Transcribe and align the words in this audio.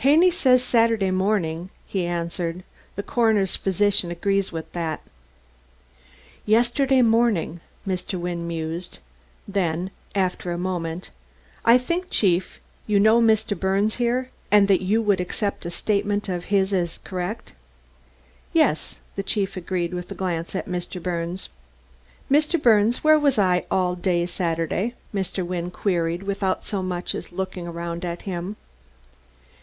"Haney 0.00 0.30
says 0.30 0.62
Saturday 0.62 1.10
morning," 1.10 1.70
he 1.86 2.04
answered. 2.04 2.64
"The 2.96 3.02
coroner's 3.02 3.56
physician 3.56 4.10
agrees 4.10 4.52
with 4.52 4.70
that." 4.72 5.00
"Yesterday 6.44 7.00
morning," 7.00 7.60
Mr. 7.88 8.20
Wynne 8.20 8.46
mused; 8.46 8.98
then, 9.48 9.90
after 10.14 10.52
a 10.52 10.58
moment: 10.58 11.08
"I 11.64 11.78
think, 11.78 12.10
Chief, 12.10 12.60
you 12.86 13.00
know 13.00 13.22
Mr. 13.22 13.58
Birnes 13.58 13.94
here? 13.94 14.28
And 14.50 14.68
that 14.68 14.82
you 14.82 15.00
would 15.00 15.18
accept 15.18 15.64
a 15.64 15.70
statement 15.70 16.28
of 16.28 16.44
his 16.52 16.74
as 16.74 16.98
correct?" 16.98 17.54
"Yes," 18.52 18.98
the 19.14 19.22
chief 19.22 19.56
agreed 19.56 19.94
with 19.94 20.12
a 20.12 20.14
glance 20.14 20.54
at 20.54 20.68
Mr. 20.68 21.02
Birnes. 21.02 21.48
"Mr. 22.30 22.60
Birnes, 22.60 23.02
where 23.02 23.18
was 23.18 23.38
I 23.38 23.64
all 23.70 23.94
day 23.94 24.26
Saturday?" 24.26 24.92
Mr. 25.14 25.42
Wynne 25.42 25.70
queried, 25.70 26.24
without 26.24 26.66
so 26.66 26.82
much 26.82 27.14
as 27.14 27.32
looking 27.32 27.66
around 27.66 28.04
at 28.04 28.20
him. 28.28 28.56